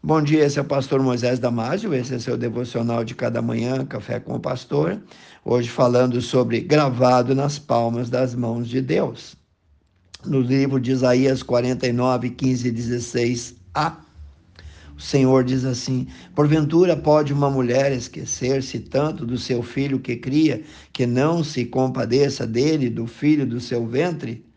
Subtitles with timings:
[0.00, 3.84] Bom dia, esse é o pastor Moisés Damásio, esse é seu devocional de cada manhã,
[3.84, 5.02] Café com o Pastor.
[5.44, 9.34] Hoje falando sobre gravado nas palmas das mãos de Deus.
[10.24, 13.96] No livro de Isaías 49, 15 e 16a,
[14.96, 20.62] o Senhor diz assim: Porventura pode uma mulher esquecer-se tanto do seu filho que cria,
[20.92, 24.47] que não se compadeça dele, do filho do seu ventre?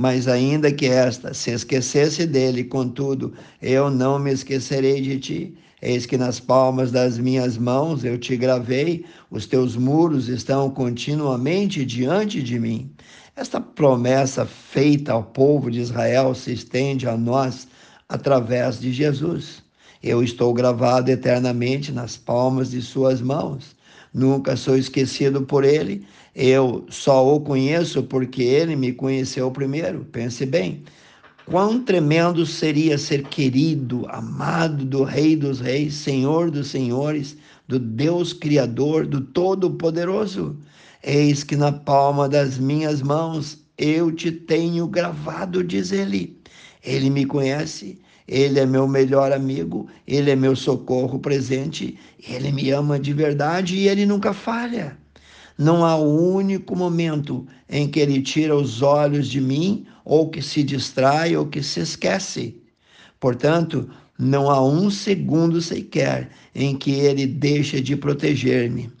[0.00, 5.54] Mas ainda que esta se esquecesse dele, contudo, eu não me esquecerei de ti.
[5.82, 11.84] Eis que nas palmas das minhas mãos eu te gravei, os teus muros estão continuamente
[11.84, 12.90] diante de mim.
[13.36, 17.68] Esta promessa feita ao povo de Israel se estende a nós
[18.08, 19.62] através de Jesus.
[20.02, 23.76] Eu estou gravado eternamente nas palmas de suas mãos
[24.12, 26.04] nunca sou esquecido por ele.
[26.34, 30.06] Eu só o conheço porque ele me conheceu primeiro.
[30.12, 30.82] Pense bem.
[31.46, 37.36] Quão tremendo seria ser querido, amado do Rei dos Reis, Senhor dos Senhores,
[37.66, 40.56] do Deus Criador, do Todo-Poderoso.
[41.02, 46.38] Eis que na palma das minhas mãos eu te tenho gravado, diz ele.
[46.84, 47.98] Ele me conhece,
[48.30, 53.74] ele é meu melhor amigo, ele é meu socorro presente, ele me ama de verdade
[53.74, 54.96] e ele nunca falha.
[55.58, 60.40] Não há um único momento em que ele tira os olhos de mim, ou que
[60.40, 62.56] se distrai, ou que se esquece.
[63.18, 68.92] Portanto, não há um segundo sequer em que ele deixa de proteger-me.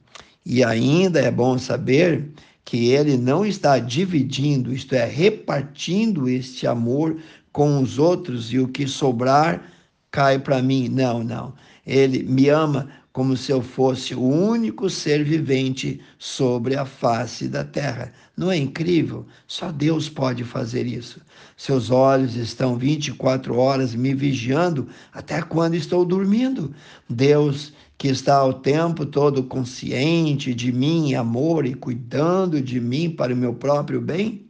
[0.44, 2.28] E ainda é bom saber
[2.64, 7.16] que ele não está dividindo, isto é, repartindo este amor
[7.52, 9.62] com os outros e o que sobrar
[10.10, 10.88] cai para mim.
[10.88, 11.54] Não, não.
[11.86, 17.64] Ele me ama como se eu fosse o único ser vivente sobre a face da
[17.64, 18.12] terra.
[18.36, 19.26] Não é incrível?
[19.46, 21.20] Só Deus pode fazer isso.
[21.56, 26.72] Seus olhos estão 24 horas me vigiando até quando estou dormindo.
[27.08, 33.34] Deus que está o tempo todo consciente de mim, amor e cuidando de mim para
[33.34, 34.46] o meu próprio bem,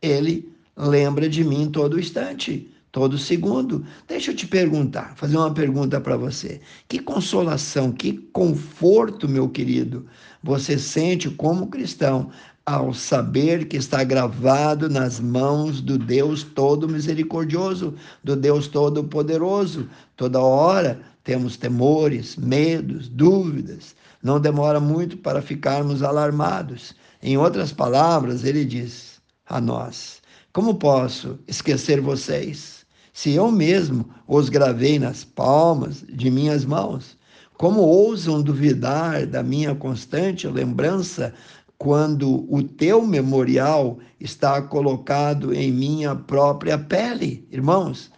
[0.00, 3.84] ele lembra de mim todo instante, todo segundo.
[4.06, 6.60] Deixa eu te perguntar, fazer uma pergunta para você.
[6.88, 10.06] Que consolação, que conforto, meu querido,
[10.42, 12.30] você sente como cristão
[12.64, 19.88] ao saber que está gravado nas mãos do Deus todo misericordioso, do Deus todo poderoso.
[20.16, 23.96] Toda hora temos temores, medos, dúvidas.
[24.22, 26.94] Não demora muito para ficarmos alarmados.
[27.20, 30.21] Em outras palavras, ele diz a nós:
[30.52, 37.16] como posso esquecer vocês, se eu mesmo os gravei nas palmas de minhas mãos?
[37.56, 41.32] Como ousam duvidar da minha constante lembrança
[41.78, 47.48] quando o teu memorial está colocado em minha própria pele?
[47.50, 48.10] Irmãos,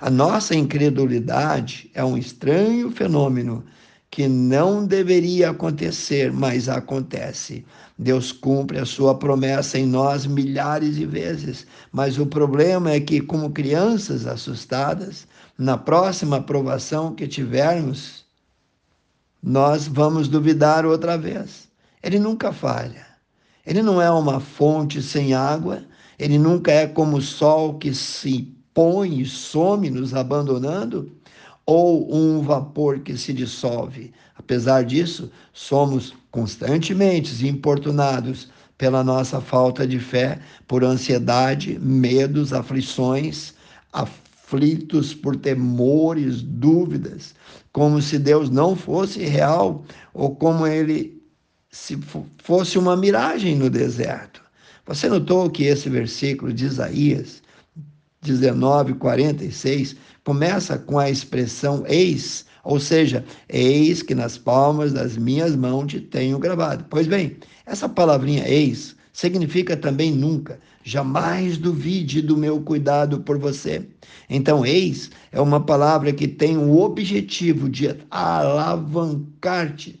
[0.00, 3.64] a nossa incredulidade é um estranho fenômeno
[4.12, 7.64] que não deveria acontecer, mas acontece.
[7.98, 13.22] Deus cumpre a sua promessa em nós milhares de vezes, mas o problema é que,
[13.22, 18.26] como crianças assustadas, na próxima aprovação que tivermos,
[19.42, 21.70] nós vamos duvidar outra vez.
[22.02, 23.06] Ele nunca falha.
[23.64, 25.82] Ele não é uma fonte sem água,
[26.18, 31.10] ele nunca é como o sol que se põe e some nos abandonando
[31.66, 34.12] ou um vapor que se dissolve.
[34.36, 43.54] Apesar disso, somos constantemente importunados pela nossa falta de fé, por ansiedade, medos, aflições,
[43.92, 47.34] aflitos por temores, dúvidas,
[47.72, 51.22] como se Deus não fosse real ou como ele
[51.70, 51.98] se
[52.38, 54.42] fosse uma miragem no deserto.
[54.86, 57.42] Você notou que esse versículo de Isaías
[58.22, 65.56] 19, 46, começa com a expressão eis, ou seja, eis que nas palmas das minhas
[65.56, 66.86] mãos te tenho gravado.
[66.88, 73.86] Pois bem, essa palavrinha eis significa também nunca, jamais duvide do meu cuidado por você.
[74.30, 80.00] Então, eis é uma palavra que tem o objetivo de alavancar-te,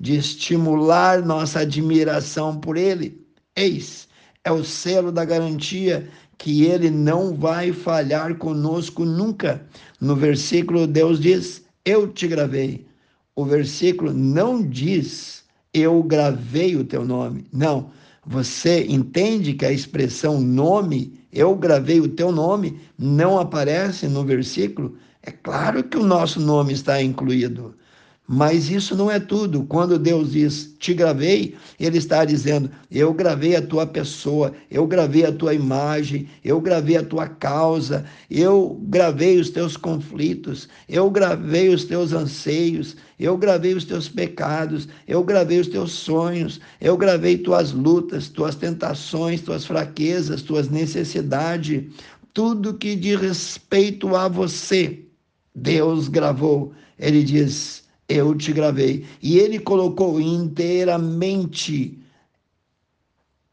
[0.00, 3.24] de estimular nossa admiração por ele.
[3.54, 4.08] Eis
[4.42, 9.66] é o selo da garantia que ele não vai falhar conosco nunca.
[10.00, 12.86] No versículo, Deus diz: Eu te gravei.
[13.34, 15.44] O versículo não diz:
[15.74, 17.44] Eu gravei o teu nome.
[17.52, 17.90] Não.
[18.24, 24.96] Você entende que a expressão nome, eu gravei o teu nome, não aparece no versículo?
[25.22, 27.74] É claro que o nosso nome está incluído,
[28.30, 29.64] Mas isso não é tudo.
[29.64, 35.24] Quando Deus diz, te gravei, Ele está dizendo, eu gravei a tua pessoa, eu gravei
[35.24, 41.70] a tua imagem, eu gravei a tua causa, eu gravei os teus conflitos, eu gravei
[41.70, 47.38] os teus anseios, eu gravei os teus pecados, eu gravei os teus sonhos, eu gravei
[47.38, 51.82] tuas lutas, tuas tentações, tuas fraquezas, tuas necessidades,
[52.34, 55.02] tudo que diz respeito a você.
[55.54, 56.74] Deus gravou.
[56.98, 59.06] Ele diz, eu te gravei.
[59.22, 61.98] E ele colocou inteiramente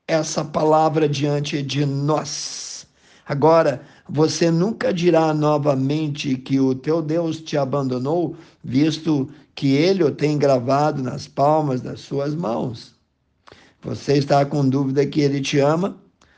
[0.08, 2.88] essa palavra diante de nós.
[3.28, 10.12] Agora, você nunca dirá novamente que o teu Deus te abandonou, visto que ele o
[10.12, 12.94] tem gravado nas palmas das suas mãos.
[13.82, 15.98] Você está com dúvida que ele te ama?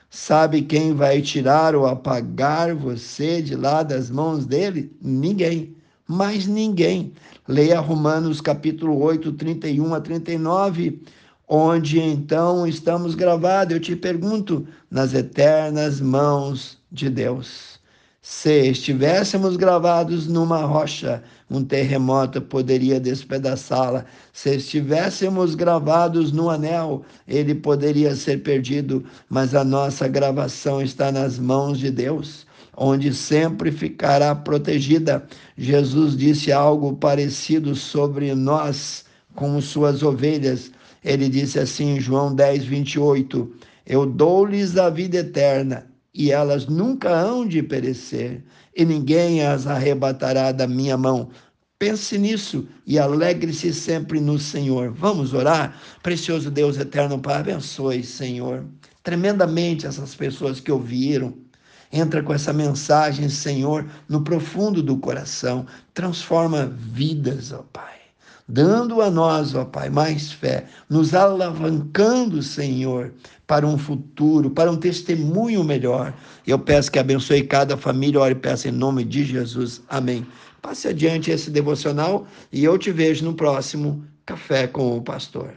[0.09, 4.95] Sabe quem vai tirar ou apagar você de lá das mãos dele?
[5.01, 5.76] Ninguém
[6.07, 7.13] mais ninguém.
[7.47, 11.01] Leia Romanos capítulo 8, 31 a 39,
[11.47, 13.73] onde então estamos gravados.
[13.73, 17.77] Eu te pergunto, nas eternas mãos de Deus.
[18.21, 24.05] Se estivéssemos gravados numa rocha, um terremoto poderia despedaçá-la.
[24.33, 31.39] Se estivéssemos gravados no anel, ele poderia ser perdido, mas a nossa gravação está nas
[31.39, 32.46] mãos de Deus
[32.77, 35.27] onde sempre ficará protegida.
[35.57, 39.03] Jesus disse algo parecido sobre nós,
[39.33, 40.71] como suas ovelhas.
[41.03, 43.51] Ele disse assim em João 10, 28:
[43.85, 48.43] Eu dou-lhes a vida eterna, e elas nunca hão de perecer,
[48.75, 51.29] e ninguém as arrebatará da minha mão.
[51.79, 54.91] Pense nisso e alegre-se sempre no Senhor.
[54.91, 55.79] Vamos orar?
[56.01, 58.65] Precioso Deus eterno, Pai, abençoe, Senhor,
[59.03, 61.46] tremendamente essas pessoas que ouviram
[61.91, 65.65] Entra com essa mensagem, Senhor, no profundo do coração.
[65.93, 67.97] Transforma vidas, ó Pai.
[68.49, 73.13] Dando a nós, ó Pai, mais fé, nos alavancando, Senhor,
[73.45, 76.13] para um futuro, para um testemunho melhor.
[76.45, 79.81] Eu peço que abençoe cada família, ore e peço em nome de Jesus.
[79.89, 80.25] Amém.
[80.61, 85.53] Passe adiante esse devocional e eu te vejo no próximo Café com o Pastor.